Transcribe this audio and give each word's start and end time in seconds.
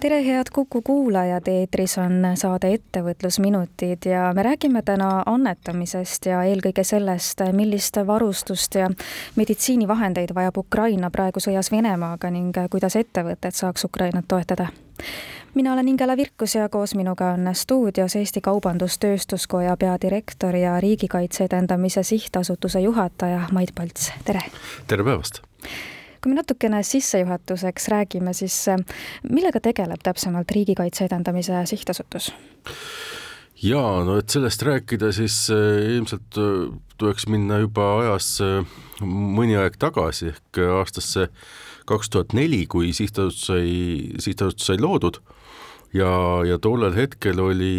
tere, 0.00 0.24
head 0.26 0.44
Kuku 0.52 0.82
kuulajad, 0.82 1.48
eetris 1.48 1.98
on 1.98 2.24
saade 2.34 2.70
Ettevõtlusminutid 2.74 4.06
ja 4.08 4.30
me 4.34 4.42
räägime 4.42 4.82
täna 4.82 5.08
annetamisest 5.26 6.26
ja 6.30 6.40
eelkõige 6.48 6.84
sellest, 6.84 7.42
millist 7.52 7.98
varustust 8.06 8.78
ja 8.80 8.88
meditsiinivahendeid 9.36 10.32
vajab 10.34 10.62
Ukraina 10.62 11.10
praegu 11.10 11.42
sõjas 11.44 11.68
Venemaaga 11.72 12.30
ning 12.30 12.56
kuidas 12.70 12.96
ettevõtted 12.96 13.56
saaks 13.56 13.84
Ukrainat 13.84 14.24
toetada. 14.28 14.68
mina 15.54 15.72
olen 15.72 15.88
Ingela 15.88 16.16
Virkus 16.16 16.54
ja 16.54 16.68
koos 16.68 16.94
minuga 16.94 17.32
on 17.32 17.54
stuudios 17.54 18.16
Eesti 18.16 18.40
Kaubandus-Tööstuskoja 18.40 19.76
peadirektor 19.76 20.56
ja 20.56 20.80
Riigikaitse 20.80 21.44
Edendamise 21.44 22.02
Sihtasutuse 22.02 22.80
juhataja 22.80 23.48
Mait 23.52 23.74
Palts, 23.74 24.12
tere! 24.24 24.40
tere 24.86 25.04
päevast! 25.04 25.42
Kui 26.20 26.32
me 26.32 26.40
natukene 26.40 26.82
sissejuhatuseks 26.84 27.88
räägime, 27.92 28.34
siis 28.36 28.56
äh, 28.68 28.80
millega 29.28 29.60
tegeleb 29.64 30.02
täpsemalt 30.04 30.50
Riigikaitse 30.52 31.06
Edendamise 31.08 31.64
Sihtasutus? 31.66 32.30
jaa, 33.60 34.04
no 34.04 34.16
et 34.20 34.32
sellest 34.32 34.62
rääkida, 34.64 35.12
siis 35.16 35.42
äh, 35.52 35.80
ilmselt 35.96 36.38
äh, 36.40 36.70
tuleks 37.00 37.26
minna 37.32 37.60
juba 37.64 37.90
ajas 38.04 38.38
mõni 39.00 39.56
aeg 39.56 39.76
tagasi 39.80 40.34
ehk 40.34 40.62
aastasse 40.80 41.30
kaks 41.88 42.12
tuhat 42.12 42.34
neli, 42.36 42.66
kui 42.70 42.92
sihtasutus 42.96 43.46
sai, 43.48 43.68
sihtasutus 44.20 44.68
sai 44.68 44.80
loodud 44.80 45.22
ja, 45.96 46.10
ja 46.46 46.60
tollel 46.60 46.94
hetkel 46.94 47.40
oli 47.40 47.74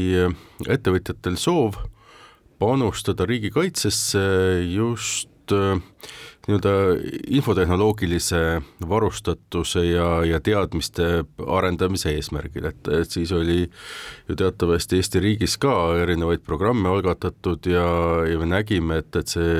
ettevõtjatel 0.67 1.37
soov 1.39 1.77
panustada 2.61 3.25
riigikaitsesse 3.29 4.21
just 4.69 5.30
nii-öelda 6.47 6.69
infotehnoloogilise 7.27 8.61
varustatuse 8.89 9.83
ja, 9.85 10.25
ja 10.25 10.39
teadmiste 10.39 11.23
arendamise 11.47 12.15
eesmärgil, 12.15 12.65
et, 12.71 12.87
et 12.87 13.11
siis 13.13 13.31
oli 13.31 13.59
ju 14.29 14.35
teatavasti 14.35 14.97
Eesti 14.97 15.21
riigis 15.21 15.57
ka 15.61 15.75
erinevaid 16.01 16.41
programme 16.45 16.89
algatatud 16.89 17.69
ja, 17.69 17.85
ja 18.25 18.39
me 18.41 18.49
nägime, 18.49 19.01
et, 19.03 19.15
et 19.15 19.35
see 19.35 19.59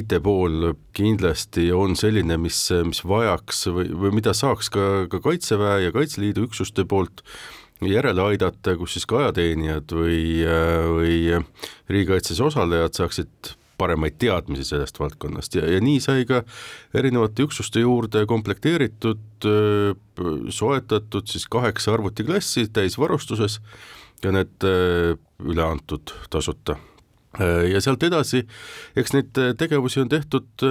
IT-pool 0.00 0.72
kindlasti 0.96 1.68
on 1.72 1.94
selline, 1.96 2.40
mis, 2.42 2.64
mis 2.88 3.04
vajaks 3.06 3.68
või, 3.70 3.86
või 3.94 4.18
mida 4.18 4.34
saaks 4.34 4.72
ka, 4.74 4.88
ka 5.12 5.22
Kaitseväe 5.22 5.86
ja 5.86 5.94
Kaitseliidu 5.94 6.48
üksuste 6.50 6.82
poolt 6.88 7.22
järele 7.86 8.24
aidata, 8.32 8.74
kus 8.74 8.96
siis 8.96 9.06
ka 9.06 9.22
ajateenijad 9.22 9.94
või, 9.94 10.42
või 10.98 11.16
riigikaitses 11.86 12.42
osalejad 12.42 12.98
saaksid 12.98 13.54
paremaid 13.78 14.18
teadmisi 14.18 14.66
sellest 14.66 14.98
valdkonnast. 15.00 15.54
Ja, 15.58 15.64
ja 15.70 15.80
nii 15.84 16.00
sai 16.02 16.26
ka 16.28 16.42
erinevate 16.96 17.46
üksuste 17.46 17.84
juurde 17.84 18.24
komplekteeritud, 18.30 19.46
soetatud 20.54 21.30
siis 21.30 21.46
kaheksa 21.50 21.94
arvutiklassi 21.94 22.68
täisvarustuses 22.74 23.60
ja 24.24 24.34
need 24.34 24.66
üle 24.66 25.64
antud 25.64 26.10
tasuta. 26.30 26.78
Ja 27.38 27.78
sealt 27.84 28.02
edasi, 28.02 28.40
eks 28.98 29.12
neid 29.14 29.38
tegevusi 29.60 30.00
on 30.00 30.08
tehtud 30.10 30.64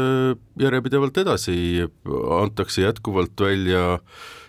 järjepidevalt 0.60 1.20
edasi, 1.22 1.86
antakse 2.42 2.82
jätkuvalt 2.82 3.40
välja 3.40 4.00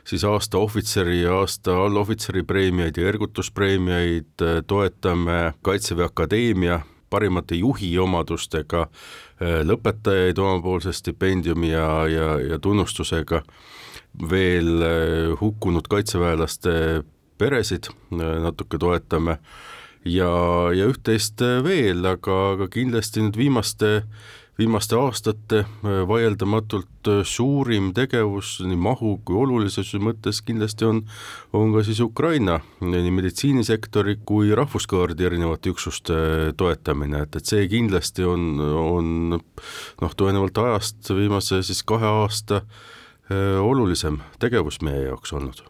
siis 0.08 0.24
aasta 0.24 0.58
ohvitseri 0.58 1.20
ja 1.20 1.36
aasta 1.42 1.76
allohvitseri 1.84 2.42
preemiaid 2.48 2.96
ja 2.98 3.10
ergutuspreemiaid, 3.12 4.46
toetame 4.66 5.52
Kaitseväe 5.62 6.08
Akadeemia 6.08 6.80
parimate 7.10 7.58
juhi 7.58 7.90
omadustega 7.98 8.86
äh, 8.86 9.60
lõpetajaid 9.66 10.38
omapoolse 10.42 10.92
stipendiumi 10.92 11.72
ja, 11.72 11.88
ja, 12.10 12.28
ja 12.40 12.58
tunnustusega, 12.62 13.42
veel 14.30 14.82
äh, 14.82 15.40
hukkunud 15.40 15.88
kaitseväelaste 15.90 17.02
peresid 17.38 17.90
äh, 17.90 18.38
natuke 18.44 18.78
toetame 18.78 19.38
ja, 20.04 20.32
ja 20.74 20.88
üht-teist 20.90 21.42
veel, 21.64 22.04
aga, 22.06 22.40
aga 22.56 22.68
kindlasti 22.72 23.24
nüüd 23.24 23.38
viimaste 23.38 24.02
viimaste 24.58 24.96
aastate 24.98 25.60
äh, 25.62 26.00
vaieldamatult 26.08 27.08
äh, 27.08 27.20
suurim 27.26 27.92
tegevus 27.94 28.56
nii 28.66 28.78
mahu 28.88 29.14
kui 29.24 29.38
olulisuse 29.38 30.00
mõttes 30.02 30.40
kindlasti 30.44 30.88
on, 30.88 31.02
on 31.54 31.72
ka 31.76 31.84
siis 31.86 32.00
Ukraina 32.02 32.58
nii 32.82 33.12
meditsiinisektori 33.14 34.18
kui 34.26 34.50
rahvuskaardi 34.58 35.28
erinevate 35.30 35.72
üksuste 35.74 36.18
toetamine, 36.58 37.22
et, 37.26 37.38
et 37.38 37.54
see 37.54 37.68
kindlasti 37.70 38.26
on, 38.26 38.50
on 38.58 39.38
noh, 39.38 40.18
tulenevalt 40.18 40.58
ajast 40.64 41.14
viimase 41.14 41.62
siis 41.66 41.84
kahe 41.86 42.10
aasta 42.24 42.62
äh, 42.62 43.58
olulisem 43.62 44.18
tegevus 44.42 44.82
meie 44.82 45.06
jaoks 45.06 45.36
olnud. 45.38 45.62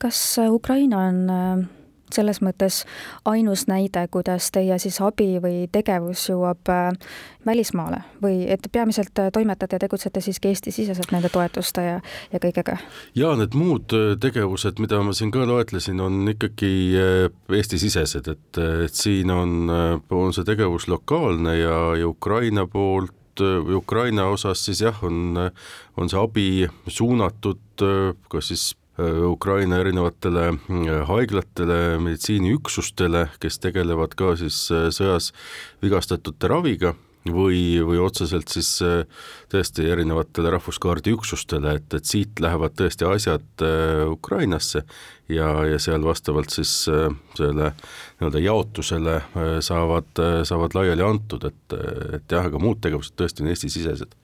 kas 0.00 0.20
Ukraina 0.48 1.06
on 1.08 1.68
selles 2.14 2.40
mõttes 2.44 2.84
ainus 3.28 3.66
näide, 3.70 4.06
kuidas 4.10 4.50
teie 4.54 4.78
siis 4.78 5.00
abi 5.04 5.38
või 5.42 5.66
tegevus 5.72 6.26
jõuab 6.30 6.70
äh, 6.72 6.90
välismaale 7.46 8.02
või 8.22 8.44
et 8.50 8.66
peamiselt 8.72 9.18
äh, 9.18 9.30
toimetate 9.32 9.76
ja 9.76 9.84
tegutsete 9.84 10.22
siiski 10.24 10.50
Eesti-siseselt 10.50 11.12
nende 11.14 11.30
toetuste 11.32 11.84
ja, 11.84 12.00
ja 12.32 12.42
kõigega? 12.42 12.78
jaa, 13.14 13.36
need 13.40 13.56
muud 13.58 13.94
äh, 13.96 14.16
tegevused, 14.20 14.82
mida 14.82 15.02
ma 15.04 15.14
siin 15.16 15.32
ka 15.34 15.46
loetlesin, 15.46 16.00
on 16.00 16.34
ikkagi 16.34 16.72
Eesti-sisesed, 17.60 18.28
et, 18.30 18.60
et 18.86 18.94
siin 18.94 19.30
on, 19.34 19.70
on 19.70 20.36
see 20.36 20.46
tegevus 20.46 20.88
lokaalne 20.90 21.56
ja, 21.58 21.78
ja 22.00 22.08
Ukraina 22.08 22.66
poolt 22.70 23.16
Ukraina 23.72 24.26
osas 24.28 24.60
siis 24.66 24.82
jah, 24.82 24.98
on, 25.06 25.38
on 25.96 26.10
see 26.10 26.18
abi 26.20 26.48
suunatud 26.90 27.84
kas 28.28 28.50
siis 28.50 28.64
Ukraina 28.98 29.78
erinevatele 29.80 30.48
äh, 30.50 31.04
haiglatele, 31.08 31.98
meditsiiniüksustele, 32.04 33.28
kes 33.40 33.60
tegelevad 33.62 34.16
ka 34.18 34.34
siis 34.40 34.66
äh, 34.74 34.88
sõjas 34.94 35.30
vigastatute 35.82 36.50
raviga 36.50 36.94
või, 37.30 37.78
või 37.84 37.98
otseselt 38.00 38.48
siis 38.48 38.68
tõesti 39.52 39.84
erinevatele 39.92 40.54
rahvuskaardi 40.54 41.12
üksustele, 41.12 41.74
et, 41.76 41.92
et 41.92 42.08
siit 42.08 42.40
lähevad 42.40 42.72
tõesti 42.80 43.04
asjad 43.04 43.64
Ukrainasse 44.08 44.80
ja, 45.28 45.50
ja 45.68 45.76
seal 45.76 46.00
vastavalt 46.00 46.48
siis 46.48 46.72
selle 46.88 47.74
nii-öelda 47.76 48.40
jaotusele 48.40 49.18
saavad, 49.60 50.24
saavad 50.48 50.78
laiali 50.80 51.04
antud, 51.04 51.44
et, 51.44 51.76
et 52.16 52.32
jah, 52.32 52.48
aga 52.48 52.62
muud 52.64 52.80
tegevused 52.80 53.20
tõesti 53.20 53.44
on 53.44 53.52
Eesti-sisesed 53.52 54.16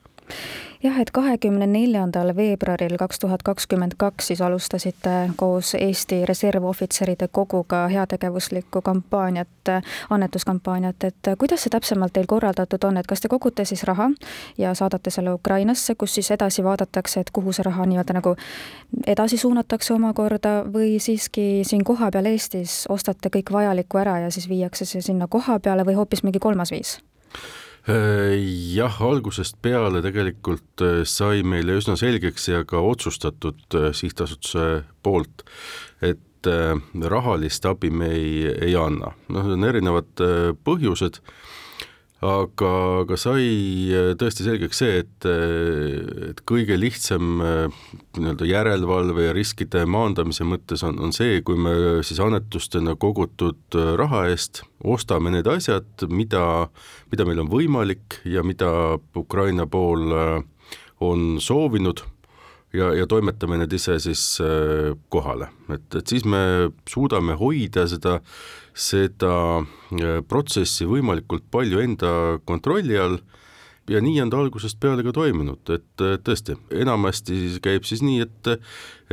jah, 0.86 0.98
et 1.00 1.10
kahekümne 1.10 1.66
neljandal 1.66 2.30
veebruaril 2.36 2.97
kaks 3.00 3.19
tuhat 3.19 3.42
kakskümmend 3.42 3.97
kaks 3.98 4.30
siis 4.30 4.41
alustasite 4.41 5.14
koos 5.36 5.74
Eesti 5.74 6.26
Reservohvitseride 6.26 7.28
Koguga 7.28 7.86
heategevuslikku 7.88 8.82
kampaaniat, 8.82 9.70
annetuskampaaniat, 10.10 11.04
et 11.04 11.32
kuidas 11.38 11.64
see 11.64 11.72
täpsemalt 11.75 12.14
teil 12.16 12.28
korraldatud 12.30 12.84
on, 12.88 13.00
et 13.00 13.06
kas 13.06 13.20
te 13.20 13.28
kogute 13.32 13.64
siis 13.64 13.84
raha 13.88 14.10
ja 14.58 14.75
saadate 14.75 15.10
selle 15.10 15.34
Ukrainasse, 15.34 15.94
kus 15.94 16.14
siis 16.14 16.30
edasi 16.30 16.64
vaadatakse, 16.64 17.20
et 17.20 17.30
kuhu 17.32 17.52
see 17.56 17.66
raha 17.66 17.86
nii-öelda 17.86 18.19
nagu 18.20 18.36
edasi 19.06 19.41
suunatakse 19.41 19.94
omakorda 19.94 20.58
või 20.72 20.96
siiski 21.02 21.64
siin 21.66 21.84
kohapeal 21.84 22.30
Eestis 22.32 22.84
ostate 22.88 23.32
kõik 23.32 23.52
vajalikku 23.52 24.02
ära 24.02 24.19
ja 24.26 24.30
siis 24.30 24.48
viiakse 24.48 24.86
see 24.86 25.02
sinna 25.02 25.26
koha 25.28 25.58
peale 25.60 25.86
või 25.86 25.98
hoopis 25.98 26.22
mingi 26.22 26.42
kolmas 26.42 26.75
viis? 26.75 26.98
Äh, 27.86 28.34
jah, 28.74 28.97
algusest 28.98 29.60
peale 29.62 30.00
tegelikult 30.02 30.82
äh, 30.82 31.04
sai 31.06 31.44
meile 31.47 31.76
üsna 31.78 31.94
selgeks 31.94 32.49
ja 32.50 32.64
ka 32.66 32.81
otsustatud 32.82 33.76
äh, 33.78 33.93
sihtasutuse 33.94 34.82
poolt, 35.06 35.46
et 36.02 36.22
rahalist 36.46 37.64
abi 37.66 37.88
me 37.90 38.08
ei, 38.14 38.43
ei 38.69 38.75
anna, 38.78 39.08
noh, 39.34 39.46
on 39.55 39.66
erinevad 39.66 40.20
põhjused 40.62 41.19
aga, 42.24 42.70
aga 43.02 43.16
sai 43.20 43.44
äh, 43.92 44.10
tõesti 44.16 44.46
selgeks 44.46 44.80
see, 44.80 45.02
et, 45.02 45.26
äh, 45.28 46.30
et 46.30 46.40
kõige 46.48 46.78
lihtsam 46.80 47.42
äh, 47.44 47.76
nii-öelda 48.16 48.48
järelevalve 48.48 49.26
ja 49.28 49.34
riskide 49.36 49.84
maandamise 49.90 50.46
mõttes 50.48 50.84
on, 50.86 50.98
on 51.02 51.12
see, 51.12 51.42
kui 51.44 51.60
me 51.60 52.02
siis 52.06 52.20
annetustena 52.24 52.96
kogutud 52.96 53.76
raha 54.00 54.26
eest 54.30 54.62
ostame 54.84 55.34
need 55.34 55.48
asjad, 55.50 56.06
mida, 56.08 56.68
mida 57.12 57.28
meil 57.28 57.44
on 57.44 57.52
võimalik 57.52 58.20
ja 58.24 58.44
mida 58.46 58.70
Ukraina 59.16 59.66
pool 59.68 60.08
on 61.04 61.24
soovinud 61.42 62.00
ja, 62.74 62.92
ja 62.94 63.06
toimetame 63.06 63.60
need 63.60 63.72
ise 63.76 63.98
siis 64.02 64.24
kohale, 65.12 65.50
et, 65.70 65.86
et 65.94 66.06
siis 66.06 66.24
me 66.24 66.72
suudame 66.88 67.36
hoida 67.38 67.86
seda 67.90 68.20
seda 68.76 69.32
äh, 69.62 70.20
protsessi 70.28 70.86
võimalikult 70.88 71.46
palju 71.52 71.80
enda 71.82 72.12
kontrolli 72.44 72.98
all 73.00 73.18
ja 73.88 74.02
nii 74.02 74.20
on 74.24 74.32
ta 74.32 74.40
algusest 74.42 74.78
peale 74.82 75.04
ka 75.06 75.14
toiminud, 75.16 75.62
et 75.72 76.04
tõesti, 76.26 76.56
enamasti 76.74 77.56
käib 77.62 77.86
siis 77.88 78.02
nii, 78.04 78.24
et, 78.26 78.50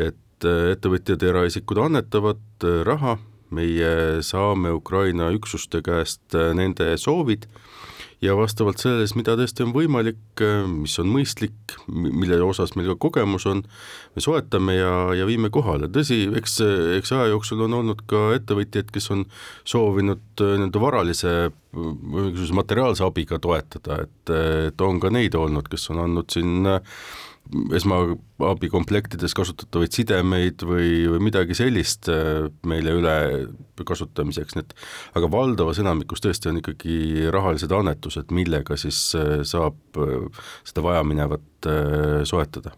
et 0.01 0.47
ettevõtjad 0.49 1.21
ja 1.21 1.29
eraisikud 1.29 1.79
annetavad 1.85 2.65
raha, 2.83 3.19
meie 3.53 4.23
saame 4.25 4.73
Ukraina 4.73 5.29
üksuste 5.35 5.83
käest 5.85 6.33
nende 6.57 6.95
soovid 6.97 7.45
ja 8.23 8.35
vastavalt 8.37 8.79
sellele, 8.81 9.07
mida 9.19 9.35
tõesti 9.39 9.65
on 9.65 9.73
võimalik, 9.75 10.43
mis 10.69 10.95
on 11.01 11.09
mõistlik, 11.11 11.75
mille 11.91 12.39
osas 12.45 12.75
meil 12.77 12.93
ka 12.93 12.97
kogemus 13.07 13.45
on, 13.49 13.63
me 14.15 14.23
soetame 14.23 14.77
ja, 14.77 14.93
ja 15.17 15.27
viime 15.27 15.51
kohale, 15.53 15.89
tõsi, 15.91 16.23
eks, 16.39 16.59
eks 16.99 17.13
aja 17.15 17.31
jooksul 17.33 17.65
on 17.67 17.75
olnud 17.81 18.05
ka 18.09 18.29
ettevõtjaid, 18.37 18.93
kes 18.93 19.11
on 19.15 19.25
soovinud 19.67 20.23
nii-öelda 20.39 20.83
varalise 20.83 21.35
mingisuguse 21.73 22.55
materiaalse 22.55 23.05
abiga 23.05 23.39
toetada, 23.41 24.03
et, 24.05 24.33
et 24.69 24.85
on 24.85 25.01
ka 25.03 25.11
neid 25.13 25.35
olnud, 25.35 25.67
kes 25.71 25.89
on 25.93 26.03
andnud 26.05 26.29
siin 26.31 26.67
esmaabikomplektides 27.51 29.35
kasutatavaid 29.37 29.93
sidemeid 29.93 30.63
või, 30.65 31.03
või 31.11 31.19
midagi 31.27 31.57
sellist 31.57 32.07
äh, 32.11 32.47
meile 32.67 32.95
üle 32.97 33.15
kasutamiseks, 33.83 34.55
nii 34.55 34.63
et 34.63 34.73
aga 35.19 35.29
valdavas 35.31 35.81
enamikus 35.83 36.23
tõesti 36.23 36.49
on 36.49 36.61
ikkagi 36.61 37.27
rahalised 37.33 37.73
annetused, 37.75 38.31
millega 38.35 38.77
siis 38.79 38.99
äh, 39.19 39.41
saab 39.47 39.99
äh, 39.99 40.45
seda 40.67 40.85
vajaminevat 40.85 41.69
soetada. 42.27 42.73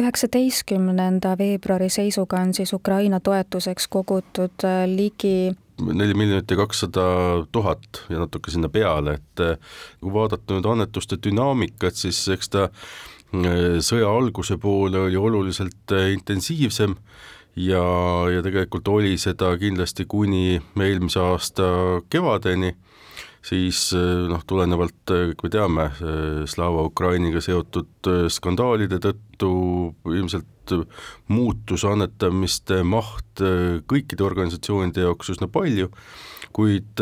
üheksateistkümnenda 0.00 1.34
veebruari 1.36 1.90
seisuga 1.92 2.40
on 2.40 2.54
siis 2.56 2.72
Ukraina 2.72 3.20
toetuseks 3.20 3.88
kogutud 3.92 4.64
ligi 4.88 5.50
neli 5.78 6.14
miljonit 6.16 6.50
ja 6.50 6.56
kakssada 6.56 7.02
tuhat 7.52 8.00
ja 8.08 8.22
natuke 8.22 8.50
sinna 8.50 8.70
peale, 8.72 9.18
et 9.18 9.42
kui 10.00 10.14
vaadata 10.14 10.56
nüüd 10.56 10.66
annetuste 10.66 11.18
dünaamikat, 11.22 11.94
siis 11.94 12.22
eks 12.34 12.50
ta 12.54 12.64
sõja 13.32 14.08
alguse 14.08 14.56
poole 14.60 14.98
oli 15.08 15.16
oluliselt 15.16 15.92
äh, 15.92 16.12
intensiivsem 16.14 16.94
ja, 17.56 17.82
ja 18.32 18.42
tegelikult 18.42 18.88
oli 18.88 19.18
seda 19.20 19.52
kindlasti 19.60 20.06
kuni 20.08 20.60
eelmise 20.80 21.20
aasta 21.20 21.66
kevadeni, 22.10 22.72
siis 23.44 23.90
äh, 23.96 24.28
noh, 24.32 24.44
tulenevalt, 24.48 25.12
äh, 25.12 25.34
kui 25.36 25.50
me 25.50 25.52
teame, 25.52 25.88
Slava 26.48 26.86
Ukrainiga 26.88 27.42
seotud 27.44 28.12
skandaalide 28.32 29.00
tõttu 29.04 29.52
ilmselt 30.08 30.72
muutus 31.28 31.84
annetamiste 31.88 32.82
maht 32.84 33.40
kõikide 33.88 34.24
organisatsioonide 34.24 35.06
jaoks 35.06 35.32
üsna 35.32 35.48
palju, 35.48 35.88
kuid 36.52 37.00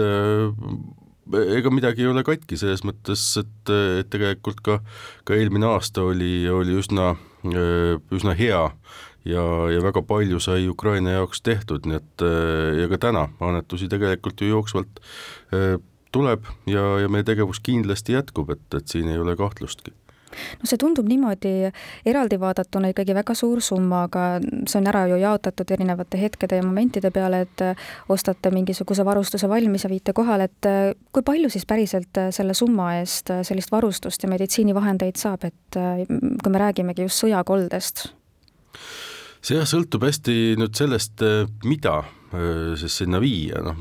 ega 1.56 1.72
midagi 1.74 2.04
ei 2.04 2.10
ole 2.10 2.22
katki 2.26 2.58
selles 2.60 2.84
mõttes, 2.86 3.24
et, 3.40 3.72
et 4.00 4.10
tegelikult 4.12 4.62
ka, 4.64 4.78
ka 5.26 5.36
eelmine 5.38 5.68
aasta 5.70 6.04
oli, 6.06 6.46
oli 6.50 6.76
üsna, 6.78 7.14
üsna 8.14 8.36
hea 8.38 8.62
ja, 9.26 9.44
ja 9.72 9.82
väga 9.84 10.04
palju 10.06 10.40
sai 10.42 10.68
Ukraina 10.70 11.16
jaoks 11.18 11.42
tehtud, 11.42 11.88
nii 11.88 11.98
et 11.98 12.26
ja 12.82 12.88
ka 12.92 13.00
täna 13.08 13.26
annetusi 13.42 13.90
tegelikult 13.92 14.42
ju 14.42 14.54
jooksvalt 14.54 15.02
tuleb 16.14 16.46
ja, 16.70 16.86
ja 17.02 17.12
meie 17.12 17.26
tegevus 17.26 17.60
kindlasti 17.60 18.16
jätkub, 18.16 18.54
et, 18.54 18.66
et 18.78 18.88
siin 18.88 19.10
ei 19.10 19.18
ole 19.20 19.36
kahtlustki 19.38 19.94
no 20.60 20.68
see 20.68 20.80
tundub 20.80 21.08
niimoodi 21.08 21.70
eraldi 22.06 22.38
vaadatuna 22.40 22.92
ikkagi 22.92 23.16
väga 23.16 23.36
suur 23.38 23.62
summa, 23.64 24.04
aga 24.08 24.26
see 24.66 24.80
on 24.80 24.90
ära 24.90 25.06
ju 25.10 25.20
jaotatud 25.20 25.72
erinevate 25.76 26.20
hetkede 26.20 26.60
ja 26.60 26.66
momentide 26.66 27.10
peale, 27.14 27.44
et 27.46 27.64
ostate 28.12 28.52
mingisuguse 28.54 29.04
varustuse 29.06 29.48
valmis 29.50 29.86
ja 29.86 29.92
viite 29.92 30.14
kohale, 30.16 30.50
et 30.50 30.70
kui 31.12 31.26
palju 31.26 31.50
siis 31.52 31.66
päriselt 31.68 32.22
selle 32.34 32.54
summa 32.54 32.92
eest 33.00 33.32
sellist 33.46 33.72
varustust 33.72 34.22
ja 34.22 34.30
meditsiinivahendeid 34.32 35.18
saab, 35.20 35.48
et 35.48 35.80
kui 36.42 36.52
me 36.52 36.62
räägimegi 36.62 37.06
just 37.06 37.24
sõjakoldest? 37.24 38.08
see 39.46 39.54
jah, 39.54 39.66
sõltub 39.68 40.02
hästi 40.02 40.56
nüüd 40.58 40.74
sellest, 40.74 41.22
mida 41.64 42.00
siis 42.80 42.96
sinna 43.02 43.20
viia, 43.22 43.60
noh 43.62 43.78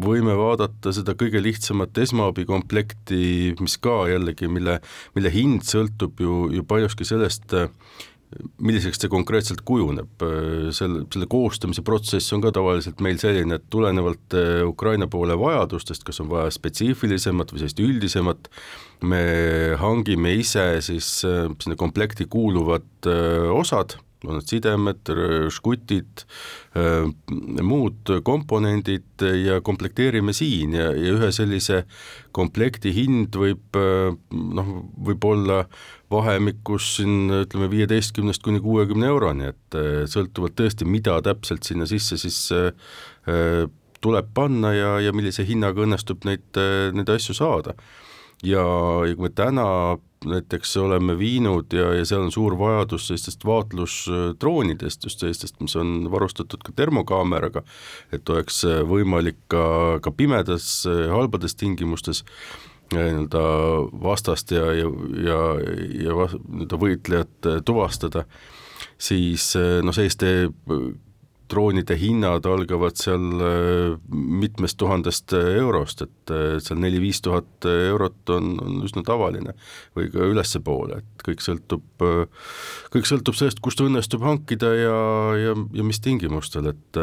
võime 0.00 0.34
vaadata 0.38 0.92
seda 0.94 1.14
kõige 1.18 1.42
lihtsamat 1.42 1.98
esmaabikomplekti, 2.04 3.56
mis 3.60 3.76
ka 3.82 4.04
jällegi, 4.10 4.48
mille, 4.52 4.78
mille 5.16 5.32
hind 5.34 5.66
sõltub 5.68 6.20
ju, 6.22 6.46
ju 6.54 6.64
paljuski 6.68 7.06
sellest, 7.08 7.54
milliseks 8.62 9.00
see 9.02 9.10
konkreetselt 9.10 9.64
kujuneb, 9.66 10.22
selle, 10.76 11.02
selle 11.10 11.26
koostamise 11.30 11.82
protsess 11.86 12.30
on 12.36 12.44
ka 12.44 12.52
tavaliselt 12.54 13.00
meil 13.02 13.18
selline, 13.18 13.58
et 13.58 13.66
tulenevalt 13.72 14.36
eh, 14.38 14.60
Ukraina 14.68 15.08
poole 15.10 15.34
vajadustest, 15.38 16.04
kas 16.06 16.22
on 16.22 16.30
vaja 16.30 16.52
spetsiifilisemat 16.54 17.50
või 17.50 17.62
sellist 17.64 17.82
üldisemat, 17.82 18.50
me 19.10 19.24
hangime 19.80 20.36
ise 20.38 20.68
siis 20.86 21.10
eh, 21.26 21.48
sinna 21.62 21.78
komplekti 21.80 22.28
kuuluvad 22.30 23.10
eh, 23.10 23.50
osad 23.50 23.98
on 24.26 24.36
need 24.36 24.50
sidemed, 24.50 25.10
žgutid, 25.54 26.24
äh, 26.76 27.06
muud 27.64 28.12
komponendid 28.26 29.24
ja 29.44 29.60
komplekteerime 29.64 30.34
siin 30.36 30.76
ja, 30.76 30.90
ja 30.92 31.14
ühe 31.16 31.30
sellise 31.34 31.84
komplekti 32.36 32.92
hind 32.96 33.38
võib 33.40 33.78
äh, 33.80 34.10
noh, 34.30 34.74
võib 35.08 35.26
olla 35.30 35.62
vahemikus 36.10 36.96
siin 36.98 37.30
ütleme 37.42 37.70
viieteistkümnest 37.72 38.42
kuni 38.44 38.60
kuuekümne 38.64 39.08
euroni, 39.10 39.52
et 39.54 39.78
äh, 39.78 40.04
sõltuvalt 40.10 40.58
tõesti, 40.58 40.88
mida 40.88 41.20
täpselt 41.24 41.66
sinna 41.66 41.88
sisse 41.88 42.20
siis 42.20 42.42
tuleb 44.00 44.30
panna 44.34 44.70
ja, 44.72 44.92
ja 45.04 45.12
millise 45.12 45.44
hinnaga 45.46 45.84
õnnestub 45.84 46.24
neid, 46.24 46.56
neid 46.96 47.10
asju 47.12 47.36
saada. 47.36 47.74
Ja, 48.42 48.64
ja 49.06 49.16
kui 49.16 49.28
me 49.28 49.34
täna 49.34 49.66
näiteks 50.24 50.76
oleme 50.76 51.18
viinud 51.18 51.72
ja, 51.72 51.94
ja 51.96 52.04
seal 52.04 52.26
on 52.26 52.32
suur 52.32 52.58
vajadus 52.58 53.06
sellistest 53.08 53.44
vaatlusdroonidest, 53.48 55.04
just 55.04 55.22
sellistest, 55.22 55.60
mis 55.64 55.76
on 55.80 56.10
varustatud 56.12 56.60
ka 56.64 56.74
termokaameraga, 56.76 57.62
et 58.12 58.28
oleks 58.28 58.62
võimalik 58.88 59.40
ka, 59.48 59.64
ka 60.04 60.12
pimedas 60.12 60.84
halbades 61.12 61.56
tingimustes 61.56 62.24
eh, 62.24 62.70
nii-öelda 62.94 63.44
vastast 64.02 64.52
ja, 64.52 64.66
ja, 64.76 64.88
ja, 65.24 65.40
ja 66.04 66.16
nii-öelda 66.26 66.80
võitlejat 66.84 67.52
tuvastada, 67.64 68.26
siis 69.00 69.54
eh, 69.56 69.78
noh, 69.84 69.96
selliste 69.96 70.50
droonide 71.50 71.96
hinnad 71.98 72.46
algavad 72.46 72.98
seal 72.98 73.24
äh, 73.42 73.96
mitmest 74.10 74.78
tuhandest 74.80 75.34
äh, 75.36 75.56
eurost, 75.60 76.04
et 76.06 76.32
äh, 76.32 76.58
seal 76.62 76.80
neli-viis 76.82 77.22
tuhat 77.24 77.66
eurot 77.70 78.32
on, 78.36 78.52
on 78.64 78.84
üsna 78.86 79.02
tavaline 79.06 79.54
või 79.96 80.10
ka 80.12 80.28
ülespoole, 80.30 81.00
et 81.02 81.24
kõik 81.26 81.42
sõltub, 81.44 82.04
kõik 82.94 83.08
sõltub 83.08 83.36
sellest, 83.38 83.60
kust 83.64 83.82
õnnestub 83.84 84.24
hankida 84.24 84.70
ja, 84.76 85.00
ja, 85.40 85.56
ja 85.76 85.86
mis 85.86 86.00
tingimustel, 86.04 86.70
et, 86.72 87.00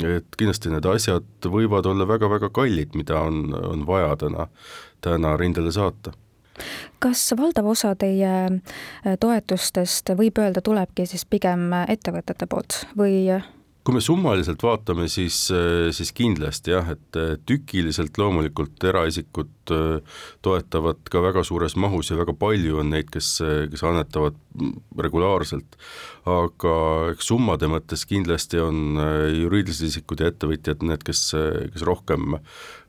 et 0.00 0.40
kindlasti 0.40 0.72
need 0.72 0.88
asjad 0.90 1.50
võivad 1.50 1.86
olla 1.90 2.08
väga-väga 2.08 2.50
kallid, 2.54 2.96
mida 2.98 3.20
on, 3.28 3.54
on 3.54 3.86
vaja 3.88 4.16
täna, 4.24 4.48
täna 5.04 5.36
rindele 5.40 5.72
saata. 5.74 6.12
Kas 7.00 7.22
valdav 7.38 7.70
osa 7.70 7.94
teie 7.96 8.60
toetustest 9.22 10.12
võib 10.18 10.42
öelda, 10.42 10.60
tulebki 10.60 11.06
siis 11.08 11.24
pigem 11.24 11.70
ettevõtete 11.88 12.50
poolt 12.50 12.82
või 12.98 13.30
kui 13.84 13.96
me 13.96 14.02
summaliselt 14.04 14.60
vaatame, 14.62 15.06
siis, 15.08 15.36
äh, 15.54 15.88
siis 15.96 16.12
kindlasti 16.16 16.74
jah, 16.74 16.90
et 16.92 17.16
äh, 17.16 17.32
tükiliselt 17.48 18.18
loomulikult 18.20 18.84
eraisikud 18.84 19.72
äh, 19.72 20.20
toetavad 20.44 21.00
ka 21.10 21.22
väga 21.24 21.44
suures 21.48 21.76
mahus 21.80 22.12
ja 22.12 22.18
väga 22.20 22.34
palju 22.36 22.82
on 22.82 22.92
neid, 22.92 23.08
kes, 23.12 23.32
kes 23.72 23.84
annetavad 23.86 24.36
regulaarselt, 25.00 25.78
aga 26.28 26.76
eks 27.14 27.30
summade 27.32 27.70
mõttes 27.72 28.04
kindlasti 28.08 28.60
on 28.60 29.00
juriidilised 29.00 29.88
isikud 29.88 30.20
ja 30.20 30.32
ettevõtjad 30.32 30.84
need, 30.84 31.04
kes, 31.06 31.30
kes 31.72 31.86
rohkem, 31.86 32.36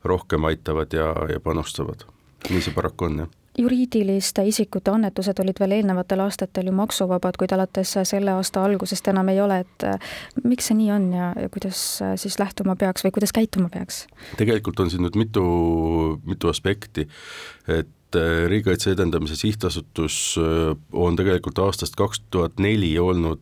rohkem 0.04 0.50
aitavad 0.50 0.92
ja, 0.96 1.12
ja 1.32 1.40
panustavad. 1.40 2.04
nii 2.50 2.60
see 2.60 2.74
paraku 2.74 3.08
on, 3.08 3.24
jah 3.24 3.38
juriidiliste 3.58 4.44
isikute 4.48 4.90
annetused 4.92 5.40
olid 5.42 5.60
veel 5.60 5.76
eelnevatel 5.78 6.24
aastatel 6.24 6.70
ju 6.70 6.74
maksuvabad, 6.76 7.36
kuid 7.40 7.52
alates 7.52 7.94
selle 8.08 8.34
aasta 8.36 8.64
algusest 8.64 9.08
enam 9.12 9.28
ei 9.32 9.40
ole, 9.44 9.60
et 9.66 9.88
äh, 9.88 10.12
miks 10.44 10.70
see 10.70 10.78
nii 10.78 10.92
on 10.94 11.08
ja, 11.16 11.32
ja 11.36 11.52
kuidas 11.52 11.80
äh, 12.04 12.14
siis 12.20 12.38
lähtuma 12.40 12.76
peaks 12.80 13.04
või 13.04 13.14
kuidas 13.18 13.34
käituma 13.36 13.68
peaks? 13.72 14.06
tegelikult 14.40 14.80
on 14.80 14.92
siin 14.92 15.04
nüüd 15.04 15.18
mitu, 15.20 15.44
mitu 16.24 16.48
aspekti, 16.48 17.06
et 17.68 18.16
äh, 18.16 18.46
Riigikaitse 18.48 18.94
Edendamise 18.96 19.36
Sihtasutus 19.36 20.38
on 20.38 21.16
tegelikult 21.16 21.60
aastast 21.60 21.96
kaks 22.00 22.24
tuhat 22.32 22.60
neli 22.60 22.94
olnud 22.98 23.40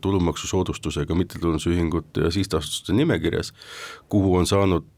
tulumaksusoodustusega 0.00 1.14
mittetulundusühingute 1.14 2.24
ja 2.26 2.30
sihtasutuste 2.34 2.96
nimekirjas, 2.96 3.52
kuhu 4.08 4.34
on 4.40 4.48
saanud 4.48 4.88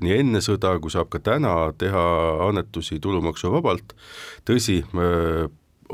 nii 0.00 0.18
enne 0.20 0.40
sõda 0.44 0.76
kui 0.82 0.92
saab 0.92 1.10
ka 1.12 1.20
täna 1.24 1.72
teha 1.78 2.04
annetusi 2.48 3.00
tulumaksuvabalt, 3.02 3.94
tõsi, 4.48 4.80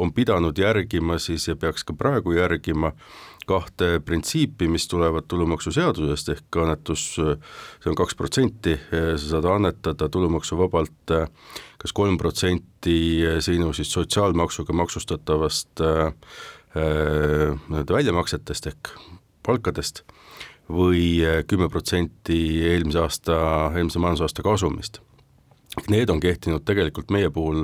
on 0.00 0.12
pidanud 0.14 0.58
järgima 0.58 1.18
siis 1.18 1.48
ja 1.48 1.56
peaks 1.58 1.84
ka 1.84 1.96
praegu 1.98 2.34
järgima 2.36 2.92
kahte 3.50 3.98
printsiipi, 4.06 4.68
mis 4.70 4.86
tulevad 4.88 5.26
tulumaksuseadusest 5.28 6.28
ehk 6.36 6.58
annetus, 6.62 7.02
see 7.16 7.90
on 7.90 7.98
kaks 7.98 8.14
protsenti, 8.14 8.76
sa 8.90 9.18
saad 9.24 9.48
annetada 9.50 10.08
tulumaksuvabalt 10.12 11.14
kas 11.80 11.94
kolm 11.96 12.18
protsenti 12.20 12.96
sinu 13.42 13.72
siis 13.76 13.90
sotsiaalmaksuga 13.92 14.76
maksustatavast 14.82 15.82
nii-öelda 16.76 17.96
väljamaksetest 17.96 18.70
ehk 18.70 18.92
palkadest 19.46 20.04
või 20.70 21.20
kümme 21.50 21.68
protsenti 21.68 22.40
eelmise 22.70 23.02
aasta, 23.02 23.36
eelmise 23.74 24.02
majandusaasta 24.02 24.46
kasumist 24.46 25.00
Need 25.88 26.10
on 26.10 26.18
kehtinud 26.20 26.64
tegelikult 26.66 27.12
meie 27.14 27.30
puhul 27.30 27.62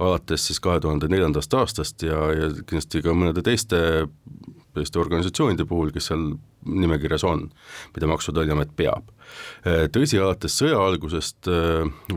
alates 0.00 0.46
siis 0.48 0.60
kahe 0.64 0.80
tuhande 0.80 1.10
neljandast 1.12 1.54
aastast 1.54 2.02
ja, 2.02 2.20
ja 2.32 2.48
kindlasti 2.56 3.02
ka 3.04 3.12
mõnede 3.12 3.44
teiste 3.44 3.80
Eesti 4.74 4.98
organisatsioonide 4.98 5.66
puhul, 5.70 5.92
kes 5.94 6.08
seal 6.10 6.22
nimekirjas 6.66 7.22
on, 7.28 7.44
mida 7.94 8.08
Maksu- 8.10 8.32
ja 8.32 8.40
Tolliamet 8.40 8.72
peab. 8.74 9.12
tõsi, 9.94 10.18
alates 10.18 10.56
sõja 10.58 10.80
algusest, 10.82 11.46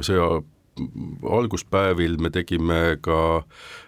sõja 0.01 0.29
alguspäevil 1.29 2.17
me 2.21 2.29
tegime 2.33 2.97
ka 3.01 3.43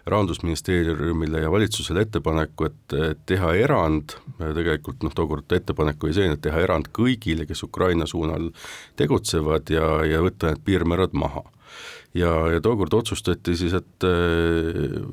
Rahandusministeeriumile 0.10 1.44
ja 1.44 1.52
valitsusele 1.52 2.02
ettepaneku, 2.02 2.66
et 2.66 2.98
teha 3.30 3.54
erand, 3.62 4.16
tegelikult 4.40 5.06
noh, 5.06 5.14
tookord 5.16 5.52
ettepanek 5.54 6.04
oli 6.04 6.16
selline, 6.18 6.40
et 6.40 6.46
teha 6.48 6.64
erand 6.66 6.90
kõigile, 6.96 7.46
kes 7.50 7.64
Ukraina 7.68 8.08
suunal 8.10 8.50
tegutsevad 8.98 9.70
ja, 9.74 9.88
ja 10.10 10.24
võtta 10.26 10.50
need 10.50 10.66
piirmäärad 10.66 11.14
maha 11.14 11.46
ja, 12.14 12.52
ja 12.54 12.62
tookord 12.62 12.94
otsustati 12.94 13.56
siis, 13.58 13.74
et, 13.74 14.08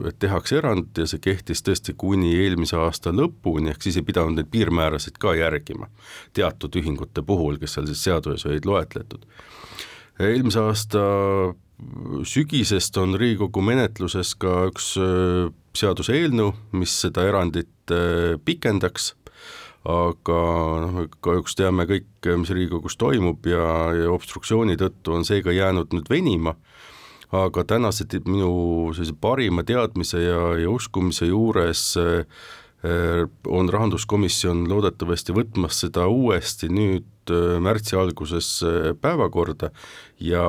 et 0.09 0.19
tehakse 0.19 0.59
erand 0.61 0.99
ja 0.99 1.07
see 1.09 1.21
kehtis 1.23 1.63
tõesti 1.67 1.95
kuni 1.99 2.33
eelmise 2.41 2.79
aasta 2.81 3.13
lõpuni, 3.15 3.71
ehk 3.73 3.85
siis 3.85 4.01
ei 4.01 4.07
pidanud 4.07 4.39
neid 4.39 4.51
piirmäärasid 4.53 5.21
ka 5.21 5.35
järgima 5.37 5.91
teatud 6.37 6.81
ühingute 6.81 7.25
puhul, 7.27 7.61
kes 7.61 7.77
seal 7.77 7.89
siis 7.91 8.05
seaduses 8.09 8.49
olid 8.49 8.69
loetletud. 8.69 9.29
eelmise 10.21 10.61
aasta 10.61 11.05
sügisest 12.25 12.97
on 12.97 13.17
Riigikogu 13.21 13.61
menetluses 13.65 14.33
ka 14.41 14.67
üks 14.71 14.95
äh, 15.01 15.53
seaduseelnõu, 15.77 16.55
mis 16.81 16.95
seda 17.05 17.27
erandit 17.29 17.93
äh, 17.93 18.37
pikendaks, 18.45 19.13
aga 19.87 20.41
noh, 20.83 21.03
kahjuks 21.23 21.59
teame 21.59 21.87
kõik, 21.89 22.09
mis 22.41 22.53
Riigikogus 22.55 22.97
toimub 22.99 23.47
ja, 23.47 23.93
ja 23.95 24.11
obstruktsiooni 24.11 24.79
tõttu 24.81 25.15
on 25.19 25.27
see 25.29 25.45
ka 25.45 25.55
jäänud 25.55 25.93
nüüd 25.95 26.09
venima, 26.11 26.57
aga 27.37 27.67
tänase 27.69 28.07
minu 28.25 28.95
sellise 28.95 29.15
parima 29.21 29.67
teadmise 29.67 30.23
ja, 30.25 30.41
ja 30.63 30.71
uskumise 30.73 31.29
juures 31.29 31.93
äh, 32.01 32.25
on 33.49 33.69
rahanduskomisjon 33.73 34.67
loodetavasti 34.71 35.35
võtmas 35.37 35.81
seda 35.85 36.07
uuesti 36.11 36.69
nüüd 36.73 37.33
äh, 37.33 37.57
märtsi 37.63 37.97
alguses 37.99 38.51
äh, 38.67 38.91
päevakorda 39.01 39.71
ja, 40.21 40.45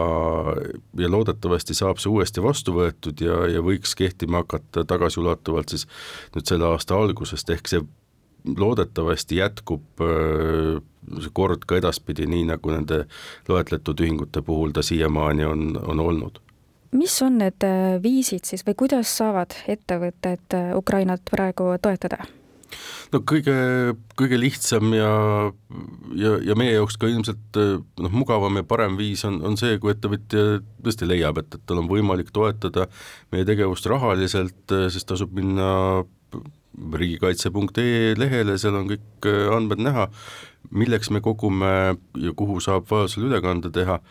ja 0.97 1.11
loodetavasti 1.11 1.77
saab 1.77 2.01
see 2.01 2.11
uuesti 2.11 2.43
vastu 2.43 2.75
võetud 2.77 3.21
ja, 3.23 3.43
ja 3.51 3.63
võiks 3.65 3.95
kehtima 3.97 4.43
hakata 4.43 4.85
tagasiulatuvalt 4.87 5.75
siis 5.75 5.87
nüüd 6.35 6.49
selle 6.49 6.69
aasta 6.71 6.97
algusest, 6.97 7.49
ehk 7.53 7.71
see 7.71 7.85
loodetavasti 8.57 9.41
jätkub 9.41 10.03
äh, 10.03 10.81
see 11.21 11.31
kord 11.33 11.63
ka 11.67 11.79
edaspidi, 11.79 12.27
nii 12.27 12.49
nagu 12.51 12.73
nende 12.73 13.05
loetletud 13.47 14.03
ühingute 14.03 14.43
puhul 14.43 14.75
ta 14.75 14.83
siiamaani 14.85 15.47
on, 15.47 15.71
on 15.83 16.03
olnud 16.03 16.41
mis 16.91 17.21
on 17.25 17.39
need 17.41 17.67
viisid 18.03 18.47
siis 18.47 18.65
või 18.67 18.77
kuidas 18.85 19.11
saavad 19.17 19.55
ettevõtted 19.67 20.57
Ukrainat 20.77 21.25
praegu 21.31 21.73
toetada? 21.81 22.25
no 23.13 23.21
kõige, 23.27 23.55
kõige 24.19 24.39
lihtsam 24.39 24.91
ja, 24.95 25.11
ja, 26.19 26.33
ja 26.49 26.57
meie 26.59 26.75
jaoks 26.75 26.97
ka 26.99 27.09
ilmselt 27.11 27.59
noh, 27.59 28.11
mugavam 28.11 28.59
ja 28.59 28.65
parem 28.67 28.97
viis 28.99 29.23
on, 29.27 29.39
on 29.45 29.57
see, 29.59 29.77
kui 29.81 29.93
ettevõtja 29.93 30.59
tõesti 30.83 31.07
leiab, 31.09 31.39
et, 31.41 31.55
et 31.55 31.65
tal 31.69 31.81
on 31.83 31.89
võimalik 31.91 32.31
toetada 32.35 32.87
meie 33.33 33.47
tegevust 33.47 33.87
rahaliselt, 33.89 34.75
siis 34.91 35.07
tasub 35.07 35.33
minna 35.37 36.03
riigikaitse.ee 36.77 38.13
lehele, 38.19 38.57
seal 38.61 38.75
on 38.77 38.89
kõik 38.91 39.29
andmed 39.55 39.81
näha, 39.81 40.09
milleks 40.75 41.09
me 41.13 41.23
kogume 41.25 41.71
ja 42.21 42.35
kuhu 42.37 42.59
saab 42.63 42.85
vajadusel 42.91 43.29
ülekande 43.31 43.71
teha, 43.73 44.01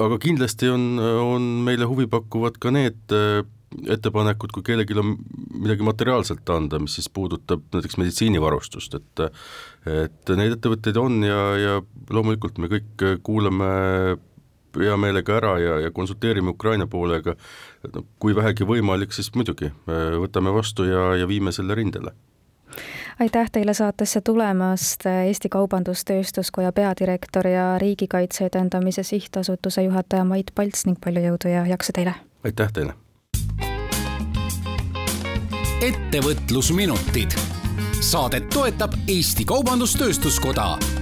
aga 0.00 0.18
kindlasti 0.22 0.70
on, 0.72 0.86
on 1.00 1.48
meile 1.66 1.88
huvipakkuvad 1.88 2.56
ka 2.62 2.72
need 2.74 3.16
ettepanekud, 3.88 4.52
kui 4.52 4.64
kellelgi 4.66 4.96
on 5.00 5.14
midagi 5.62 5.84
materiaalselt 5.86 6.48
anda, 6.52 6.80
mis 6.82 6.96
siis 6.98 7.08
puudutab 7.12 7.64
näiteks 7.74 7.98
meditsiinivarustust, 8.00 8.98
et 8.98 9.22
et 9.92 10.34
neid 10.38 10.56
ettevõtteid 10.56 10.98
on 11.00 11.22
ja, 11.26 11.40
ja 11.58 11.78
loomulikult 12.12 12.60
me 12.62 12.68
kõik 12.70 13.06
kuulame 13.26 13.70
hea 14.78 14.96
meelega 14.96 15.36
ära 15.36 15.54
ja, 15.60 15.78
ja 15.86 15.90
konsulteerime 15.94 16.54
Ukraina 16.54 16.86
poolega, 16.86 17.34
noh, 17.92 18.06
kui 18.22 18.36
vähegi 18.36 18.68
võimalik, 18.68 19.12
siis 19.12 19.32
muidugi 19.34 19.72
võtame 19.86 20.54
vastu 20.54 20.86
ja, 20.88 21.12
ja 21.20 21.28
viime 21.28 21.52
selle 21.52 21.76
rindele 21.78 22.14
aitäh 23.20 23.50
teile 23.52 23.74
saatesse 23.74 24.20
tulemast, 24.20 25.06
Eesti 25.06 25.48
Kaubandus-Tööstuskoja 25.48 26.72
peadirektor 26.72 27.46
ja 27.46 27.78
Riigikaitse 27.78 28.46
Edendamise 28.46 29.02
Sihtasutuse 29.02 29.82
juhataja 29.82 30.24
Mait 30.24 30.50
Palts 30.54 30.86
ning 30.86 31.00
palju 31.04 31.24
jõudu 31.28 31.52
ja 31.52 31.66
jaksu 31.66 31.92
teile! 31.92 32.14
aitäh 32.44 32.72
teile! 32.72 32.94
ettevõtlusminutid. 35.82 37.34
saadet 38.00 38.48
toetab 38.50 38.94
Eesti 39.08 39.44
Kaubandus-Tööstuskoda 39.44 41.01